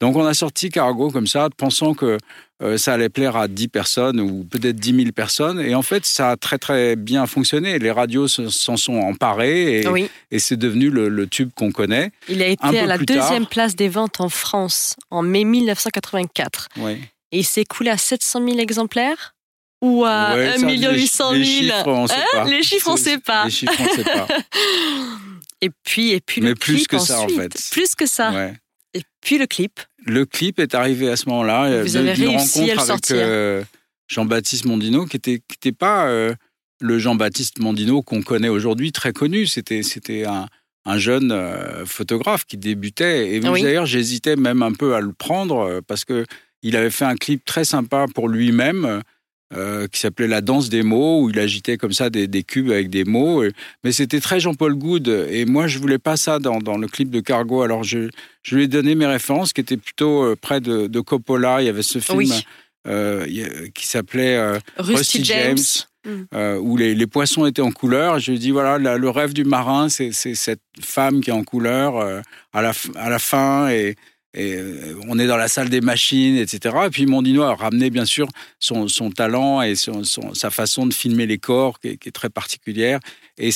Donc 0.00 0.14
on 0.16 0.24
a 0.24 0.32
sorti 0.34 0.70
Cargo 0.70 1.10
comme 1.10 1.26
ça, 1.26 1.48
pensant 1.56 1.92
que 1.94 2.18
euh, 2.62 2.76
ça 2.78 2.92
allait 2.94 3.08
plaire 3.08 3.36
à 3.36 3.48
10 3.48 3.68
personnes 3.68 4.20
ou 4.20 4.44
peut-être 4.44 4.76
10 4.76 4.94
000 4.94 5.12
personnes. 5.12 5.60
Et 5.60 5.74
en 5.74 5.82
fait, 5.82 6.04
ça 6.06 6.30
a 6.30 6.36
très 6.36 6.58
très 6.58 6.94
bien 6.96 7.26
fonctionné. 7.26 7.78
Les 7.80 7.90
radios 7.90 8.28
se- 8.28 8.48
s'en 8.48 8.76
sont 8.76 8.98
emparées 8.98 9.80
et, 9.80 9.88
Oui. 9.88 10.08
et 10.30 10.38
c'est 10.38 10.56
devenu 10.56 10.90
le, 10.90 11.08
le 11.08 11.26
tube 11.26 11.50
qu'on 11.54 11.72
connaît. 11.72 12.10
Il 12.28 12.42
a 12.42 12.46
été 12.48 12.78
à 12.78 12.86
la 12.86 12.98
deuxième 12.98 13.42
tard. 13.44 13.48
place 13.50 13.76
des 13.76 13.88
ventes 13.88 14.20
en 14.20 14.28
France 14.28 14.94
en 15.10 15.22
mai 15.22 15.44
1984. 15.44 16.68
Oui. 16.78 16.92
Et 17.32 17.38
il 17.40 17.44
s'est 17.44 17.62
écoulé 17.62 17.90
à 17.90 17.96
700 17.98 18.40
000 18.44 18.58
exemplaires 18.58 19.34
Ou 19.82 20.04
à 20.04 20.34
Ouais, 20.34 20.48
1 20.54 20.58
ça, 20.58 20.66
million 20.66 20.90
les- 20.92 21.00
800 21.00 21.32
les 21.32 21.44
000 21.44 21.60
chiffres, 21.76 21.88
on 21.88 22.06
sait 22.06 22.14
Hein? 22.14 22.24
pas. 22.32 22.44
Les 22.44 22.62
chiffres, 22.62 22.88
on 22.90 22.96
C'est- 22.96 23.10
sait 23.10 23.18
pas. 23.18 23.44
Les 23.44 23.50
chiffres, 23.50 23.72
on 23.80 23.94
sait 23.96 24.04
pas. 24.04 24.26
Et 25.60 25.70
puis, 25.84 26.12
et 26.12 26.20
puis 26.20 26.40
Mais 26.40 26.54
plus 26.54 26.86
que 26.86 26.98
ça, 26.98 27.20
en 27.20 27.28
fait. 27.28 27.52
Plus 27.72 27.94
que 27.96 28.06
ça. 28.06 28.30
Ouais. 28.30 28.54
Et 28.94 29.02
puis 29.20 29.38
le 29.38 29.46
clip. 29.46 29.80
Le 30.04 30.24
clip 30.24 30.58
est 30.58 30.74
arrivé 30.74 31.10
à 31.10 31.16
ce 31.16 31.28
moment-là. 31.28 31.82
Vous 31.82 31.96
avez 31.96 32.12
réussi 32.12 32.70
à 32.70 32.76
rencontre 32.76 33.12
le 33.12 33.18
avec 33.20 33.28
euh, 33.30 33.64
Jean-Baptiste 34.08 34.64
Mondino, 34.64 35.04
qui 35.06 35.16
était, 35.16 35.38
qui 35.46 35.56
était 35.56 35.72
pas 35.72 36.06
euh, 36.06 36.34
le 36.80 36.98
Jean-Baptiste 36.98 37.58
Mondino 37.60 38.02
qu'on 38.02 38.22
connaît 38.22 38.48
aujourd'hui, 38.48 38.92
très 38.92 39.12
connu. 39.12 39.46
C'était, 39.46 39.82
c'était 39.82 40.24
un, 40.24 40.46
un 40.86 40.98
jeune 40.98 41.32
euh, 41.32 41.84
photographe 41.84 42.44
qui 42.46 42.56
débutait. 42.56 43.34
Et 43.34 43.40
Oui. 43.46 43.62
d'ailleurs, 43.62 43.86
j'hésitais 43.86 44.36
même 44.36 44.62
un 44.62 44.72
peu 44.72 44.94
à 44.94 45.00
le 45.00 45.12
prendre 45.12 45.80
parce 45.86 46.04
que 46.04 46.24
il 46.62 46.74
avait 46.76 46.90
fait 46.90 47.04
un 47.04 47.14
clip 47.16 47.44
très 47.44 47.64
sympa 47.64 48.06
pour 48.14 48.28
lui-même. 48.28 49.02
Euh, 49.54 49.86
qui 49.88 49.98
s'appelait 50.00 50.26
La 50.28 50.40
danse 50.40 50.68
des 50.68 50.82
mots, 50.82 51.22
où 51.22 51.30
il 51.30 51.38
agitait 51.38 51.76
comme 51.76 51.92
ça 51.92 52.10
des, 52.10 52.26
des 52.26 52.42
cubes 52.42 52.70
avec 52.70 52.90
des 52.90 53.04
mots. 53.04 53.42
Mais 53.84 53.92
c'était 53.92 54.20
très 54.20 54.40
Jean-Paul 54.40 54.74
Goud. 54.74 55.08
Et 55.30 55.44
moi, 55.46 55.66
je 55.66 55.78
voulais 55.78 55.98
pas 55.98 56.16
ça 56.16 56.38
dans, 56.38 56.58
dans 56.58 56.76
le 56.76 56.86
clip 56.86 57.10
de 57.10 57.20
Cargo. 57.20 57.62
Alors, 57.62 57.82
je, 57.84 58.08
je 58.42 58.56
lui 58.56 58.64
ai 58.64 58.68
donné 58.68 58.94
mes 58.94 59.06
références, 59.06 59.52
qui 59.52 59.60
étaient 59.60 59.76
plutôt 59.76 60.22
euh, 60.24 60.36
près 60.40 60.60
de, 60.60 60.86
de 60.86 61.00
Coppola. 61.00 61.62
Il 61.62 61.66
y 61.66 61.68
avait 61.68 61.82
ce 61.82 61.98
film 61.98 62.18
Oui. 62.18 62.32
euh, 62.86 63.26
qui 63.74 63.86
s'appelait 63.86 64.36
euh, 64.36 64.58
Rusty, 64.78 65.18
Rusty 65.18 65.24
James. 65.24 65.56
James. 65.56 66.58
où 66.62 66.76
les, 66.76 66.94
les 66.94 67.06
poissons 67.06 67.44
étaient 67.46 67.62
en 67.62 67.70
couleur. 67.72 68.18
Je 68.18 68.30
lui 68.30 68.36
ai 68.38 68.40
dit, 68.40 68.50
voilà, 68.50 68.78
la- 68.78 68.96
le 68.98 69.10
rêve 69.10 69.32
du 69.34 69.44
marin, 69.44 69.88
c'est 69.88 70.12
cette 70.12 70.60
femme 70.80 71.20
qui 71.20 71.30
est 71.30 71.34
en 71.34 71.44
couleur 71.44 71.96
à, 72.52 72.62
la, 72.62 72.72
à 72.96 73.10
la 73.10 73.18
fin. 73.18 73.68
Et, 73.70 73.96
et, 74.34 74.54
euh, 74.54 74.94
on 75.08 75.18
est 75.18 75.26
dans 75.26 75.36
la 75.36 75.48
salle 75.48 75.68
des 75.68 75.80
machines, 75.80 76.36
etc. 76.36 76.76
Et 76.86 76.90
puis 76.90 77.06
Mondino 77.06 77.42
a 77.42 77.54
ramené, 77.54 77.90
bien 77.90 78.04
sûr, 78.04 78.28
son, 78.60 78.86
talent 79.10 79.62
et 79.62 79.74
sa 79.74 80.50
façon 80.50 80.86
de 80.86 80.94
filmer 80.94 81.26
les 81.26 81.38
corps, 81.38 81.80
qui 81.80 81.88
est, 81.88 82.12
très 82.12 82.30
particulière. 82.30 83.00
Et, 83.38 83.50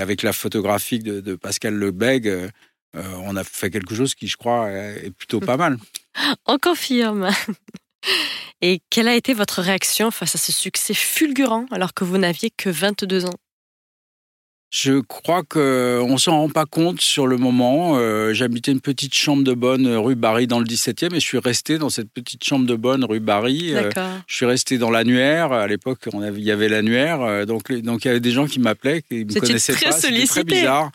avec 0.00 0.22
la 0.22 0.32
photographie 0.32 0.98
de, 0.98 1.34
Pascal 1.36 1.74
Lebègue, 1.74 2.28
euh, 2.28 2.48
euh, 2.96 3.02
on 3.22 3.36
a 3.36 3.44
fait 3.44 3.70
quelque 3.70 3.94
chose 3.94 4.14
qui, 4.14 4.28
je 4.28 4.36
crois, 4.36 4.70
est 4.70 5.10
plutôt 5.10 5.40
pas 5.40 5.56
mal. 5.56 5.78
On 6.46 6.58
confirme. 6.58 7.30
Et 8.60 8.80
quelle 8.90 9.08
a 9.08 9.14
été 9.14 9.32
votre 9.32 9.62
réaction 9.62 10.10
face 10.10 10.34
à 10.34 10.38
ce 10.38 10.52
succès 10.52 10.92
fulgurant 10.94 11.66
alors 11.70 11.94
que 11.94 12.04
vous 12.04 12.18
n'aviez 12.18 12.50
que 12.50 12.68
22 12.68 13.24
ans? 13.24 13.38
Je 14.72 15.00
crois 15.00 15.42
qu'on 15.42 16.16
s'en 16.16 16.38
rend 16.38 16.48
pas 16.48 16.64
compte 16.64 16.98
sur 17.02 17.26
le 17.26 17.36
moment. 17.36 17.98
Euh, 17.98 18.32
j'habitais 18.32 18.72
une 18.72 18.80
petite 18.80 19.12
chambre 19.12 19.44
de 19.44 19.52
bonne 19.52 19.86
rue 19.86 20.14
Barry 20.14 20.46
dans 20.46 20.60
le 20.60 20.64
17e 20.64 21.14
et 21.14 21.20
je 21.20 21.26
suis 21.26 21.36
resté 21.36 21.76
dans 21.76 21.90
cette 21.90 22.10
petite 22.10 22.42
chambre 22.42 22.64
de 22.64 22.74
bonne 22.74 23.04
rue 23.04 23.20
Barry. 23.20 23.74
Euh, 23.74 23.90
je 24.26 24.34
suis 24.34 24.46
resté 24.46 24.78
dans 24.78 24.90
l'annuaire. 24.90 25.52
À 25.52 25.66
l'époque, 25.66 26.08
il 26.14 26.42
y 26.42 26.50
avait 26.50 26.70
l'annuaire. 26.70 27.20
Euh, 27.20 27.44
donc, 27.44 27.70
donc, 27.70 28.06
il 28.06 28.08
y 28.08 28.10
avait 28.10 28.20
des 28.20 28.30
gens 28.30 28.46
qui 28.46 28.60
m'appelaient, 28.60 29.02
qui 29.02 29.26
me 29.26 29.40
connaissaient 29.40 29.74
pas. 29.74 29.92
C'était 29.92 30.24
très 30.24 30.44
bizarre. 30.44 30.90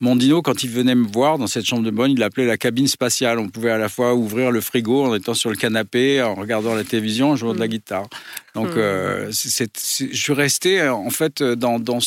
Mondino, 0.00 0.42
quand 0.42 0.62
il 0.62 0.70
venait 0.70 0.94
me 0.94 1.06
voir 1.06 1.38
dans 1.38 1.46
cette 1.46 1.64
chambre 1.64 1.82
de 1.82 1.90
bonne, 1.90 2.10
il 2.10 2.18
l'appelait 2.18 2.44
la 2.44 2.58
cabine 2.58 2.86
spatiale. 2.86 3.38
On 3.38 3.48
pouvait 3.48 3.70
à 3.70 3.78
la 3.78 3.88
fois 3.88 4.14
ouvrir 4.14 4.50
le 4.50 4.60
frigo 4.60 5.04
en 5.04 5.14
étant 5.14 5.32
sur 5.32 5.48
le 5.48 5.56
canapé, 5.56 6.20
en 6.22 6.34
regardant 6.34 6.74
la 6.74 6.84
télévision, 6.84 7.30
en 7.30 7.36
jouant 7.36 7.54
de 7.54 7.58
la 7.58 7.66
hmm. 7.66 7.70
guitare. 7.70 8.08
Donc, 8.54 8.74
hmm. 8.74 8.78
euh, 8.78 9.30
je 9.30 10.16
suis 10.16 10.32
resté, 10.34 10.86
en 10.86 11.10
fait, 11.10 11.42
dans, 11.42 11.78
dans 11.78 12.00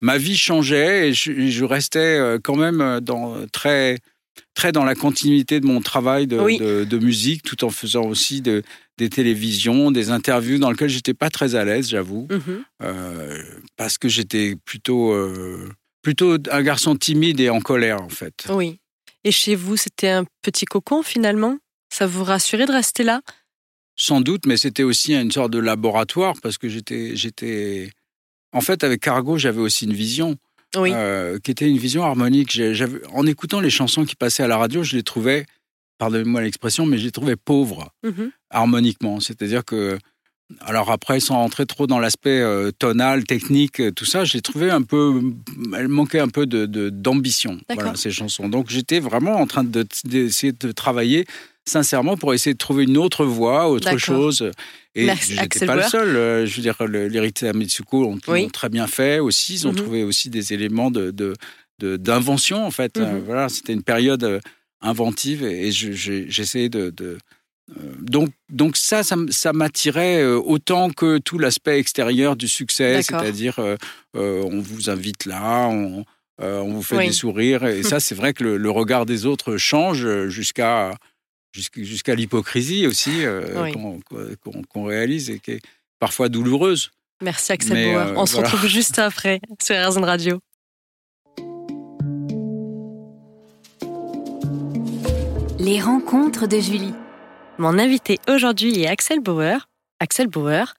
ma 0.00 0.18
vie 0.18 0.36
changeait 0.36 1.08
et 1.08 1.12
je, 1.14 1.64
restais 1.64 2.18
euh, 2.18 2.38
quand 2.42 2.56
même 2.56 3.00
dans, 3.00 3.46
très, 3.52 3.98
très 4.54 4.70
dans 4.70 4.84
la 4.84 4.94
continuité 4.94 5.60
de 5.60 5.66
mon 5.66 5.80
travail 5.80 6.26
de, 6.26 6.84
de, 6.84 6.98
musique, 6.98 7.42
tout 7.42 7.64
en 7.64 7.70
faisant 7.70 8.04
aussi 8.04 8.42
de, 8.42 8.62
des 8.98 9.08
télévisions, 9.08 9.90
des 9.90 10.10
interviews 10.10 10.58
dans 10.58 10.70
lesquelles 10.70 10.90
j'étais 10.90 11.14
pas 11.14 11.30
très 11.30 11.54
à 11.54 11.64
l'aise, 11.64 11.88
j'avoue, 11.88 12.28
mm-hmm. 12.30 12.62
euh, 12.82 13.42
parce 13.76 13.96
que 13.96 14.08
j'étais 14.08 14.56
plutôt 14.64 15.14
plutôt 16.04 16.36
un 16.50 16.62
garçon 16.62 16.94
timide 16.94 17.40
et 17.40 17.50
en 17.50 17.60
colère, 17.60 18.00
en 18.00 18.08
fait. 18.08 18.46
Oui. 18.50 18.78
Et 19.24 19.32
chez 19.32 19.56
vous, 19.56 19.76
c'était 19.76 20.10
un 20.10 20.24
petit 20.42 20.66
cocon, 20.66 21.02
finalement? 21.02 21.58
Ça 21.88 22.06
vous 22.06 22.22
rassurait 22.22 22.66
de 22.66 22.72
rester 22.72 23.02
là? 23.02 23.22
Sans 23.96 24.20
doute, 24.20 24.46
mais 24.46 24.56
c'était 24.56 24.82
aussi 24.82 25.14
une 25.14 25.32
sorte 25.32 25.50
de 25.50 25.58
laboratoire, 25.58 26.34
parce 26.42 26.58
que 26.58 26.68
j'étais... 26.68 27.16
j'étais... 27.16 27.90
En 28.52 28.60
fait, 28.60 28.84
avec 28.84 29.00
Cargo, 29.00 29.38
j'avais 29.38 29.60
aussi 29.60 29.86
une 29.86 29.94
vision. 29.94 30.36
Oui. 30.76 30.90
Euh, 30.92 31.38
qui 31.38 31.50
était 31.50 31.68
une 31.68 31.78
vision 31.78 32.04
harmonique. 32.04 32.60
en 33.12 33.26
écoutant 33.26 33.60
les 33.60 33.70
chansons 33.70 34.04
qui 34.04 34.14
passaient 34.14 34.42
à 34.42 34.48
la 34.48 34.58
radio, 34.58 34.82
je 34.82 34.96
les 34.96 35.02
trouvais, 35.02 35.46
pardonnez-moi 35.98 36.42
l'expression, 36.42 36.84
mais 36.84 36.98
je 36.98 37.04
les 37.04 37.12
trouvais 37.12 37.36
pauvres, 37.36 37.92
mhm. 38.02 38.30
harmoniquement. 38.50 39.20
C'est-à-dire 39.20 39.64
que 39.64 39.98
alors 40.60 40.90
après, 40.90 41.20
sans 41.20 41.36
rentrer 41.36 41.66
trop 41.66 41.86
dans 41.86 41.98
l'aspect 41.98 42.40
euh, 42.40 42.70
tonal, 42.70 43.24
technique, 43.24 43.80
euh, 43.80 43.90
tout 43.90 44.04
ça, 44.04 44.24
j'ai 44.24 44.42
trouvé 44.42 44.70
un 44.70 44.82
peu, 44.82 45.22
elle 45.76 45.88
manquait 45.88 46.20
un 46.20 46.28
peu 46.28 46.46
de 46.46 46.66
d'ambition, 46.90 47.58
voilà, 47.74 47.94
ces 47.94 48.10
chansons. 48.10 48.48
Donc 48.48 48.68
j'étais 48.68 49.00
vraiment 49.00 49.36
en 49.36 49.46
train 49.46 49.64
d'essayer 49.64 50.52
de, 50.52 50.72
travailler 50.72 51.24
sincèrement 51.64 52.16
pour 52.16 52.34
essayer 52.34 52.52
de 52.52 52.58
trouver 52.58 52.84
une 52.84 52.98
autre 52.98 53.24
voix, 53.24 53.70
autre 53.70 53.96
chose. 53.96 54.50
Et 54.94 55.06
je 55.06 55.40
n'étais 55.40 55.64
pas 55.66 55.76
le 55.76 55.82
seul. 55.82 56.14
Euh, 56.14 56.46
je 56.46 56.56
veux 56.56 56.62
dire, 56.62 56.76
l'héritier 56.86 57.50
Mitsuko 57.52 58.04
ont, 58.04 58.48
très 58.48 58.68
bien 58.68 58.86
fait 58.86 59.20
aussi. 59.20 59.54
Ils 59.54 59.66
ont 59.66 59.72
mhm. 59.72 59.78
trouvé 59.78 60.04
aussi 60.04 60.30
des 60.30 60.52
éléments 60.52 60.90
de 60.90 61.34
d'invention 61.80 62.64
en 62.64 62.70
fait. 62.70 62.98
Mhm. 62.98 63.22
Voilà, 63.24 63.48
c'était 63.48 63.72
une 63.72 63.82
période 63.82 64.40
inventive 64.82 65.42
et 65.42 65.72
j'essayais 65.72 66.68
de, 66.68 67.18
donc, 67.68 68.30
donc 68.50 68.76
ça, 68.76 69.02
ça, 69.02 69.52
m'attirait 69.52 70.20
euh, 70.20 70.38
autant 70.38 70.90
que 70.90 71.18
tout 71.18 71.38
l'aspect 71.38 71.78
extérieur 71.78 72.36
du 72.36 72.46
succès, 72.46 73.02
c'est-à-dire 73.02 73.58
euh, 73.58 73.76
on 74.14 74.60
vous 74.60 74.90
invite 74.90 75.24
là, 75.24 75.68
on, 75.68 76.04
vous 76.38 76.82
fait 76.82 77.06
des 77.06 77.12
sourires. 77.12 77.64
Et 77.64 77.82
ça, 77.82 78.00
c'est 78.00 78.14
vrai 78.14 78.34
que 78.34 78.44
le, 78.44 78.70
regard 78.70 79.06
des 79.06 79.24
autres 79.24 79.56
change 79.56 80.28
jusqu'à 80.28 80.94
jusqu'à 81.52 82.14
l'hypocrisie 82.14 82.86
aussi 82.86 83.22
qu'on 84.72 84.84
réalise 84.84 85.30
et 85.30 85.38
qui 85.38 85.52
est 85.52 85.60
parfois 85.98 86.28
douloureuse. 86.28 86.90
Merci 87.22 87.52
Axel 87.52 87.92
Bauer. 87.92 88.12
on 88.16 88.26
se 88.26 88.36
retrouve 88.36 88.66
juste 88.66 88.98
après 88.98 89.40
sur 89.62 89.76
RZN 89.76 90.04
Radio. 90.04 90.40
Les 95.60 95.80
rencontres 95.80 96.46
de 96.46 96.60
Julie. 96.60 96.92
Mon 97.56 97.78
invité 97.78 98.18
aujourd'hui 98.28 98.80
est 98.82 98.88
Axel 98.88 99.20
Bauer. 99.20 99.68
Axel 100.00 100.26
Bauer, 100.26 100.74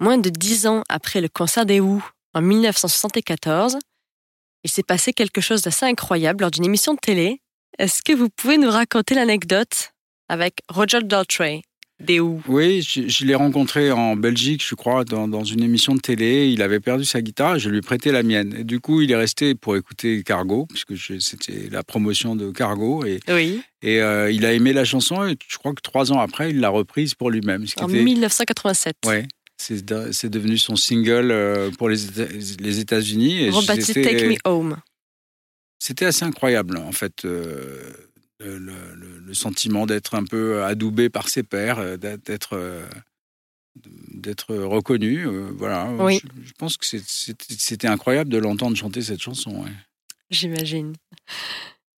moins 0.00 0.18
de 0.18 0.28
dix 0.28 0.66
ans 0.66 0.82
après 0.88 1.20
le 1.20 1.28
concert 1.28 1.64
des 1.64 1.78
Who 1.78 2.02
en 2.34 2.42
1974, 2.42 3.78
il 4.64 4.70
s'est 4.70 4.82
passé 4.82 5.12
quelque 5.12 5.40
chose 5.40 5.62
d'assez 5.62 5.86
incroyable 5.86 6.42
lors 6.42 6.50
d'une 6.50 6.64
émission 6.64 6.94
de 6.94 6.98
télé. 6.98 7.40
Est-ce 7.78 8.02
que 8.02 8.12
vous 8.12 8.28
pouvez 8.28 8.58
nous 8.58 8.70
raconter 8.70 9.14
l'anecdote 9.14 9.92
avec 10.28 10.62
Roger 10.68 10.98
Daltrey? 11.00 11.62
Oui, 12.48 12.82
je, 12.82 13.24
l'ai 13.24 13.34
rencontré 13.34 13.90
en 13.90 14.16
Belgique, 14.16 14.62
je 14.66 14.74
crois, 14.74 15.04
dans, 15.04 15.44
une 15.44 15.62
émission 15.62 15.94
de 15.94 16.00
télé. 16.00 16.48
Il 16.50 16.62
avait 16.62 16.80
perdu 16.80 17.04
sa 17.04 17.22
guitare 17.22 17.56
et 17.56 17.58
je 17.58 17.70
lui 17.70 17.78
ai 17.78 17.80
prêté 17.80 18.12
la 18.12 18.22
mienne. 18.22 18.54
Et 18.58 18.64
du 18.64 18.80
coup, 18.80 19.00
il 19.00 19.10
est 19.10 19.16
resté 19.16 19.54
pour 19.54 19.76
écouter 19.76 20.22
Cargo, 20.22 20.66
puisque 20.66 20.96
c'était 21.20 21.68
la 21.70 21.82
promotion 21.82 22.36
de 22.36 22.50
Cargo. 22.50 23.04
Et, 23.04 23.20
oui. 23.28 23.62
et 23.82 24.00
euh, 24.02 24.30
il 24.30 24.44
a 24.44 24.52
aimé 24.52 24.72
la 24.72 24.84
chanson 24.84 25.26
et 25.26 25.36
je 25.48 25.56
crois 25.58 25.72
que 25.72 25.82
trois 25.82 26.12
ans 26.12 26.20
après, 26.20 26.50
il 26.50 26.60
l'a 26.60 26.68
reprise 26.68 27.14
pour 27.14 27.30
lui-même. 27.30 27.64
En 27.80 27.88
1987. 27.88 28.96
Oui. 29.06 29.22
C'est 29.56 30.28
devenu 30.28 30.58
son 30.58 30.76
single 30.76 31.30
euh, 31.30 31.70
pour 31.70 31.88
les, 31.88 31.98
les 32.60 32.78
États-Unis. 32.78 33.48
Rebaptisé 33.48 34.02
Take 34.02 34.28
Me 34.28 34.36
Home. 34.44 34.76
C'était 35.78 36.06
assez 36.06 36.24
incroyable, 36.24 36.78
en 36.78 36.92
fait. 36.92 37.24
Euh, 37.24 37.92
le, 38.40 39.34
sentiment 39.34 39.86
d'être 39.86 40.14
un 40.14 40.24
peu 40.24 40.64
adoubé 40.64 41.08
par 41.08 41.28
ses 41.28 41.42
pairs, 41.42 41.78
euh, 41.78 41.96
d'être 41.96 42.54
euh, 42.54 42.86
d'être 43.74 44.54
reconnu. 44.54 45.26
Euh, 45.26 45.50
voilà. 45.54 45.88
Je, 46.08 46.52
pense 46.58 46.76
que 46.76 46.86
c'était 46.86 47.88
incroyable 47.88 48.30
de 48.30 48.38
l'entendre 48.38 48.76
chanter 48.76 49.02
cette 49.02 49.20
chanson. 49.20 49.64
J'imagine. 50.30 50.94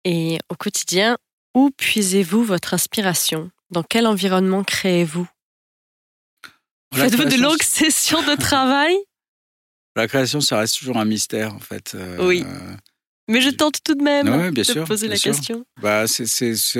Et 0.04 0.40
au 0.50 0.56
quotidien, 0.56 1.18
où 1.54 1.70
puisez-vous 1.70 2.44
votre 2.44 2.74
inspiration? 2.74 3.52
Dans 3.70 3.84
quel 3.84 4.08
environnement 4.08 4.64
créez-vous? 4.64 5.28
Faites-vous 6.94 7.26
de 7.26 7.36
longues 7.36 7.62
sessions 7.62 8.24
de 8.24 8.36
travail? 8.36 8.96
La 9.96 10.08
création, 10.08 10.42
ça 10.42 10.60
reste 10.60 10.78
toujours 10.78 10.98
un 10.98 11.06
mystère, 11.06 11.54
en 11.54 11.60
fait. 11.60 11.98
oui. 12.20 12.44
Mais 13.28 13.42
je 13.42 13.50
tente 13.50 13.84
tout 13.84 13.96
de 13.96 14.04
même 14.04 14.52
de 14.52 14.86
poser 14.86 15.08
la 15.08 15.18
question. 15.18 15.66
Bah, 15.82 16.06
c'est 16.08 16.80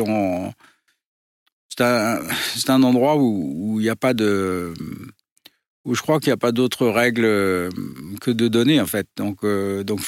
un, 1.80 2.22
un, 2.68 2.84
endroit 2.84 3.18
où 3.18 3.80
il 3.80 3.84
n'y 3.84 3.90
a 3.90 3.96
pas 3.96 4.14
de 4.14 4.74
où 5.86 5.96
je 5.96 6.02
crois 6.02 6.20
qu'il 6.20 6.30
n'y 6.30 6.34
a 6.34 6.38
pas 6.38 6.52
d'autres 6.52 6.88
règles 6.88 7.24
que 8.22 8.32
de 8.32 8.48
donner 8.48 8.82
en 8.82 8.86
fait. 8.86 9.08
Donc 9.16 9.44
euh, 9.44 9.84
donc 9.84 10.02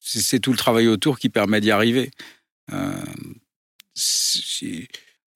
c'est 0.00 0.38
tout 0.38 0.52
le 0.52 0.56
travail 0.56 0.88
autour 0.88 1.18
qui 1.18 1.28
permet 1.28 1.60
d'y 1.60 1.70
arriver. 1.70 2.10
Euh, 2.72 2.92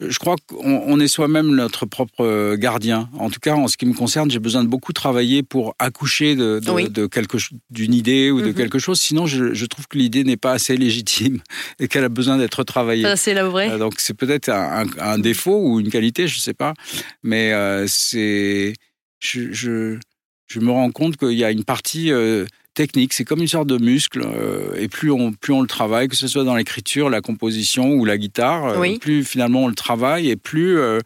je 0.08 0.18
crois 0.18 0.36
qu'on 0.46 1.00
est 1.00 1.08
soi-même 1.08 1.54
notre 1.54 1.86
propre 1.86 2.56
gardien. 2.56 3.08
En 3.18 3.30
tout 3.30 3.40
cas, 3.40 3.54
en 3.54 3.68
ce 3.68 3.76
qui 3.76 3.86
me 3.86 3.94
concerne, 3.94 4.30
j'ai 4.30 4.38
besoin 4.38 4.64
de 4.64 4.68
beaucoup 4.68 4.92
travailler 4.92 5.42
pour 5.42 5.74
accoucher 5.78 6.36
de, 6.36 6.60
de, 6.60 7.06
quelque 7.06 7.38
d'une 7.70 7.94
idée 7.94 8.30
ou 8.30 8.40
de 8.40 8.48
mhm. 8.48 8.54
quelque 8.54 8.78
chose. 8.78 9.00
Sinon, 9.00 9.26
je, 9.26 9.64
trouve 9.66 9.86
que 9.88 9.98
l'idée 9.98 10.24
n'est 10.24 10.36
pas 10.36 10.52
assez 10.52 10.76
légitime 10.76 11.40
et 11.78 11.88
qu'elle 11.88 12.04
a 12.04 12.08
besoin 12.08 12.38
d'être 12.38 12.64
travaillée. 12.64 13.06
C'est 13.16 13.34
là 13.34 13.44
vrai. 13.44 13.70
Euh, 13.70 13.78
donc, 13.78 13.94
c'est 13.98 14.14
peut-être 14.14 14.48
un, 14.48 15.18
défaut 15.18 15.60
ou 15.68 15.80
une 15.80 15.90
qualité, 15.90 16.26
je 16.26 16.36
ne 16.36 16.40
sais 16.40 16.54
pas. 16.54 16.74
Mais 17.22 17.52
euh, 17.52 17.86
c'est, 17.86 18.74
je, 19.20 19.52
je, 19.52 19.98
je, 20.46 20.60
me 20.60 20.70
rends 20.70 20.90
compte 20.90 21.16
qu'il 21.16 21.32
y 21.32 21.44
a 21.44 21.50
une 21.50 21.64
partie 21.64 22.12
euh, 22.12 22.44
technique. 22.74 23.12
C'est 23.12 23.24
comme 23.24 23.40
une 23.40 23.48
sorte 23.48 23.68
de 23.68 23.78
muscle. 23.78 24.22
Euh, 24.24 24.74
et 24.76 24.88
plus 24.88 25.10
on, 25.10 25.32
plus 25.32 25.52
on 25.52 25.60
le 25.60 25.66
travaille, 25.66 26.08
que 26.08 26.16
ce 26.16 26.28
soit 26.28 26.44
dans 26.44 26.56
l'écriture, 26.56 27.10
la 27.10 27.20
composition 27.20 27.92
ou 27.92 28.04
la 28.04 28.18
guitare, 28.18 28.66
euh, 28.66 28.98
plus 28.98 29.24
finalement 29.24 29.64
on 29.64 29.68
le 29.68 29.74
travaille 29.74 30.30
et 30.30 30.36
plus, 30.36 30.78
euh, 30.78 31.00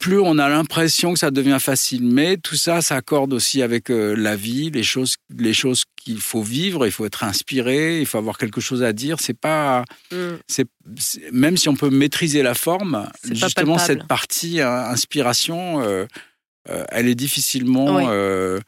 plus 0.00 0.18
on 0.20 0.38
a 0.38 0.48
l'impression 0.48 1.12
que 1.12 1.18
ça 1.18 1.30
devient 1.30 1.58
facile. 1.60 2.04
Mais 2.04 2.36
tout 2.36 2.56
ça 2.56 2.80
s'accorde 2.80 3.32
aussi 3.32 3.62
avec 3.62 3.88
la 3.88 4.36
vie, 4.36 4.70
les 4.70 4.82
choses, 4.82 5.16
les 5.36 5.52
choses 5.52 5.84
qu'il 5.96 6.20
faut 6.20 6.42
vivre. 6.42 6.86
Il 6.86 6.92
faut 6.92 7.04
être 7.04 7.24
inspiré, 7.24 8.00
il 8.00 8.06
faut 8.06 8.18
avoir 8.18 8.38
quelque 8.38 8.60
chose 8.60 8.82
à 8.82 8.92
dire. 8.92 9.18
C'est 9.20 9.38
pas, 9.38 9.84
mm. 10.10 10.16
c'est, 10.46 10.66
même 11.32 11.56
si 11.56 11.68
on 11.68 11.76
peut 11.76 11.90
maîtriser 11.90 12.42
la 12.42 12.54
forme, 12.54 13.08
justement 13.30 13.78
cette 13.78 14.06
partie 14.06 14.60
inspiration, 14.60 15.82
elle 16.66 17.08
est 17.08 17.14
difficilement. 17.14 18.08
Euh, 18.08 18.60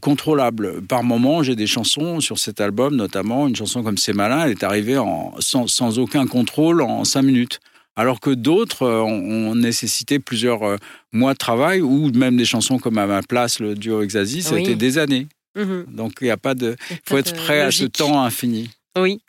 contrôlable. 0.00 0.82
Par 0.82 1.02
moment, 1.02 1.42
j'ai 1.42 1.56
des 1.56 1.66
chansons 1.66 2.20
sur 2.20 2.38
cet 2.38 2.60
album, 2.60 2.96
notamment 2.96 3.48
une 3.48 3.56
chanson 3.56 3.82
comme 3.82 3.98
C'est 3.98 4.12
malin, 4.12 4.44
elle 4.44 4.52
est 4.52 4.62
arrivée 4.62 4.98
en, 4.98 5.34
sans, 5.40 5.98
aucun 5.98 6.26
contrôle 6.26 6.82
en 6.82 7.04
cinq 7.04 7.22
minutes. 7.22 7.60
Alors 7.96 8.20
que 8.20 8.30
d'autres 8.30 8.82
euh, 8.82 9.02
ont, 9.02 9.54
nécessité 9.54 10.18
plusieurs 10.18 10.64
euh, 10.64 10.76
mois 11.12 11.32
de 11.32 11.38
travail, 11.38 11.80
ou 11.80 12.10
même 12.12 12.36
des 12.36 12.44
chansons 12.44 12.78
comme 12.78 12.98
À 12.98 13.06
ma 13.06 13.22
place, 13.22 13.60
le 13.60 13.74
duo 13.74 14.02
Exasi, 14.02 14.42
ça 14.42 14.56
a 14.56 14.58
été 14.58 14.74
des 14.74 14.98
années. 14.98 15.28
Mhm. 15.56 15.86
Donc 15.88 16.14
il 16.20 16.26
y 16.26 16.30
a 16.30 16.36
pas 16.36 16.54
de. 16.54 16.76
Il 16.90 16.98
faut 17.06 17.18
être 17.18 17.34
prêt 17.34 17.60
à 17.60 17.70
ce 17.70 17.84
temps 17.84 18.22
infini. 18.22 18.70
Oui. 18.98 19.20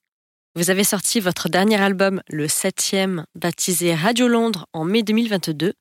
Vous 0.55 0.69
avez 0.69 0.85
sorti 0.85 1.19
votre 1.19 1.49
dernier 1.49 1.75
album, 1.75 2.21
le 2.29 2.47
septième, 2.47 3.25
baptisé 3.35 3.93
Radio 3.93 4.29
Londres 4.29 4.67
en 4.71 4.85
mai 4.85 5.03
2022, 5.03 5.73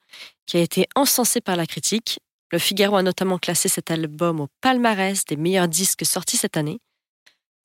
qui 0.46 0.56
a 0.56 0.60
été 0.60 0.86
encensé 0.96 1.40
par 1.40 1.56
la 1.56 1.64
critique 1.64 2.18
Le 2.54 2.60
Figaro 2.60 2.94
a 2.94 3.02
notamment 3.02 3.38
classé 3.38 3.68
cet 3.68 3.90
album 3.90 4.38
au 4.38 4.46
palmarès 4.60 5.24
des 5.24 5.34
meilleurs 5.34 5.66
disques 5.66 6.06
sortis 6.06 6.36
cette 6.36 6.56
année. 6.56 6.78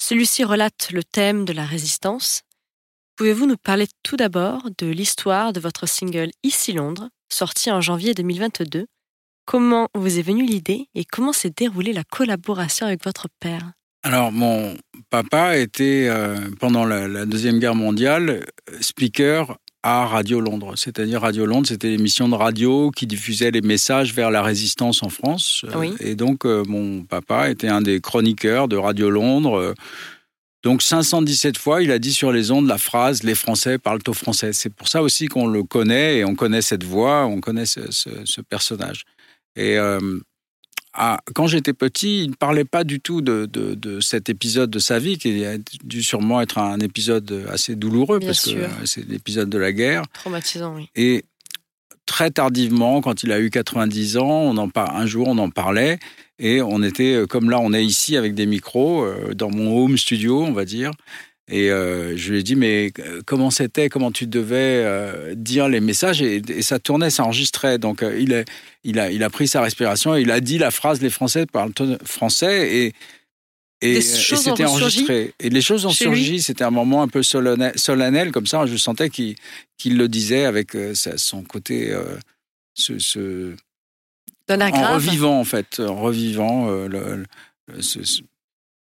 Celui-ci 0.01 0.43
relate 0.43 0.89
le 0.91 1.03
thème 1.03 1.45
de 1.45 1.53
la 1.53 1.63
résistance. 1.63 2.41
Pouvez-vous 3.15 3.45
nous 3.45 3.55
parler 3.55 3.85
tout 4.01 4.17
d'abord 4.17 4.63
de 4.79 4.87
l'histoire 4.87 5.53
de 5.53 5.59
votre 5.59 5.87
single 5.87 6.31
Ici 6.41 6.73
Londres, 6.73 7.07
sorti 7.31 7.69
en 7.69 7.81
janvier 7.81 8.15
2022 8.15 8.87
Comment 9.45 9.89
vous 9.93 10.17
est 10.17 10.23
venue 10.23 10.47
l'idée 10.47 10.87
et 10.95 11.05
comment 11.05 11.33
s'est 11.33 11.53
déroulée 11.55 11.93
la 11.93 12.03
collaboration 12.03 12.87
avec 12.87 13.03
votre 13.03 13.27
père? 13.39 13.73
Alors, 14.01 14.31
mon 14.31 14.75
papa 15.11 15.55
était, 15.59 16.07
euh, 16.09 16.49
pendant 16.59 16.85
la, 16.85 17.27
Deuxième 17.27 17.59
Guerre 17.59 17.75
mondiale, 17.75 18.43
speaker 18.81 19.59
à 19.83 20.05
Radio 20.05 20.41
Londres. 20.41 20.73
C'est-à-dire 20.75 21.21
Radio 21.21 21.45
Londres, 21.45 21.67
c'était 21.67 21.89
l'émission 21.89 22.27
de 22.27 22.35
radio 22.35 22.91
qui 22.91 23.07
diffusait 23.07 23.51
les 23.51 23.61
messages 23.61 24.13
vers 24.13 24.31
la 24.31 24.41
résistance 24.41 25.03
en 25.03 25.09
France. 25.09 25.65
Et 25.99 26.15
donc, 26.15 26.45
euh, 26.45 26.63
mon 26.67 27.03
papa 27.03 27.49
était 27.49 27.69
un 27.69 27.81
des 27.81 28.01
chroniqueurs 28.01 28.67
de 28.67 28.75
Radio 28.75 29.09
Londres. 29.09 29.73
Donc 30.63 30.81
517 30.81 31.57
fois, 31.57 31.81
il 31.81 31.91
a 31.91 31.99
dit 31.99 32.11
sur 32.11 32.33
les 32.33 32.51
ondes 32.51 32.67
la 32.67 32.77
phrase 32.77 33.23
"Les 33.23 33.35
Français 33.35 33.77
parlent 33.77 34.01
au 34.07 34.13
français". 34.13 34.51
C'est 34.51 34.69
pour 34.69 34.89
ça 34.89 35.01
aussi 35.01 35.27
qu'on 35.27 35.47
le 35.47 35.63
connaît 35.63 36.17
et 36.17 36.25
on 36.25 36.35
connaît 36.35 36.61
cette 36.61 36.83
voix, 36.83 37.25
on 37.25 37.39
connaît 37.39 37.65
ce, 37.65 38.41
personnage. 38.41 39.05
Et 39.55 39.77
euh, 39.77 40.19
quand 40.93 41.47
j'étais 41.47 41.73
petit, 41.73 42.23
il 42.23 42.31
ne 42.31 42.35
parlait 42.35 42.65
pas 42.65 42.83
du 42.83 42.99
tout 42.99 43.21
de, 43.21 43.99
cet 44.01 44.29
épisode 44.29 44.69
de 44.69 44.79
sa 44.79 44.99
vie, 44.99 45.17
qui 45.17 45.45
a 45.45 45.57
dû 45.83 46.03
sûrement 46.03 46.41
être 46.41 46.57
un 46.57 46.79
épisode 46.79 47.45
assez 47.49 47.75
douloureux, 47.75 48.19
parce 48.19 48.45
que 48.45 48.67
c'est 48.85 49.07
l'épisode 49.07 49.49
de 49.49 49.57
la 49.57 49.71
guerre. 49.71 50.03
Traumatisant, 50.13 50.75
oui. 50.75 50.89
Et 50.95 51.25
très 52.05 52.31
tardivement, 52.31 53.01
quand 53.01 53.23
il 53.23 53.31
a 53.31 53.39
eu 53.39 53.51
90 53.51 54.17
ans, 54.17 54.27
on 54.27 54.57
en 54.57 54.69
un 54.75 55.05
jour 55.05 55.27
on 55.27 55.37
en 55.37 55.49
parlait, 55.49 55.99
et 56.39 56.61
on 56.61 56.81
était, 56.81 57.13
euh, 57.13 57.27
comme 57.27 57.49
là 57.49 57.59
on 57.59 57.73
est 57.73 57.85
ici 57.85 58.17
avec 58.17 58.33
des 58.33 58.45
micros, 58.45 59.03
euh, 59.03 59.33
dans 59.35 59.51
mon 59.51 59.77
home 59.77 59.97
studio, 59.97 60.43
on 60.43 60.53
va 60.53 60.65
dire, 60.65 60.91
et 61.49 61.71
euh, 61.71 62.15
je 62.15 62.31
lui 62.31 62.39
ai 62.39 62.43
dit, 62.43 62.55
mais 62.55 62.91
euh, 62.99 63.21
comment 63.25 63.49
c'était, 63.49 63.89
comment 63.89 64.11
tu 64.11 64.27
devais 64.27 64.83
euh, 64.85 65.33
dire 65.35 65.67
les 65.67 65.79
messages? 65.79 66.21
Et, 66.21 66.61
ça 66.61 66.77
tournait, 66.77 67.09
ça 67.09 67.23
enregistrait. 67.23 67.79
Donc 67.79 68.03
il, 68.17 68.33
a, 68.35 68.43
il, 68.83 68.99
a, 68.99 69.11
il 69.11 69.23
a 69.23 69.29
pris 69.31 69.47
sa 69.47 69.61
respiration 69.61 70.15
et 70.15 70.21
il 70.21 70.29
a 70.29 70.41
dit 70.41 70.59
la 70.59 70.69
phrase 70.69 71.01
Les 71.01 71.09
Français 71.09 71.47
parlent 71.47 71.73
français 72.03 72.75
et, 72.75 72.93
et, 73.81 74.01
c'était 74.01 74.65
enregistré. 74.65 75.33
Et 75.39 75.49
les 75.49 75.61
choses 75.61 75.87
ont 75.87 75.91
surgi. 75.91 76.41
C'était 76.41 76.65
un 76.65 76.71
moment 76.71 77.01
un 77.01 77.07
peu 77.07 77.23
solennel, 77.23 77.71
solennel 77.75 78.31
comme 78.31 78.45
ça. 78.45 78.67
Je 78.67 78.77
sentais 78.77 79.09
qu'il 79.09 79.35
le 79.97 80.07
disait 80.07 80.45
avec 80.45 80.77
son 80.93 81.41
côté. 81.41 81.97
ce, 82.75 82.99
ce 82.99 83.55
en 84.49 84.93
revivant, 84.93 85.39
en 85.39 85.43
fait. 85.45 85.79
En 85.79 85.95
revivant 85.95 86.69
le, 86.69 87.25
ce, 87.79 87.99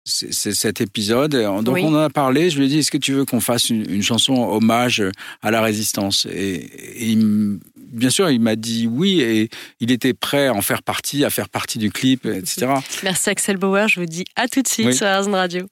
c'est 0.09 0.53
cet 0.53 0.81
épisode. 0.81 1.31
Donc 1.63 1.77
on 1.77 1.95
en 1.95 1.99
a 1.99 2.09
parlé. 2.09 2.49
Je 2.49 2.57
lui 2.57 2.65
ai 2.65 2.67
dit 2.67 2.79
est-ce 2.79 2.91
que 2.91 2.97
tu 2.97 3.13
veux 3.13 3.25
qu'on 3.25 3.39
fasse 3.39 3.69
une, 3.69 4.01
chanson 4.03 4.33
hommage 4.33 5.03
à 5.41 5.51
la 5.51 5.61
résistance? 5.61 6.27
Et, 6.31 7.17
bien 7.77 8.09
sûr, 8.09 8.29
il 8.29 8.39
m'a 8.39 8.55
dit 8.55 8.87
oui 8.87 9.21
et 9.21 9.49
il 9.79 9.91
était 9.91 10.13
prêt 10.13 10.47
à 10.47 10.53
en 10.53 10.61
faire 10.61 10.83
partie, 10.83 11.23
à 11.25 11.29
faire 11.29 11.49
partie 11.49 11.79
du 11.79 11.91
clip, 11.91 12.25
etc. 12.25 12.73
Merci 13.03 13.29
Axel 13.29 13.57
Bauer. 13.57 13.87
Je 13.87 13.99
vous 13.99 14.05
dis 14.05 14.25
à 14.35 14.47
tout 14.47 14.61
de 14.61 14.67
suite 14.67 14.93
sur 14.93 15.07
Arzen 15.07 15.33
Radio. 15.33 15.65